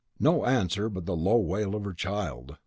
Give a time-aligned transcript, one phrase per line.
[0.19, 2.57] No answer but the low wail of her child.